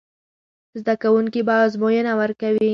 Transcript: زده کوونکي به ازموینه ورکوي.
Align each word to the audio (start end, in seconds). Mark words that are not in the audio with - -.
زده 0.79 0.93
کوونکي 1.03 1.41
به 1.47 1.53
ازموینه 1.65 2.11
ورکوي. 2.19 2.69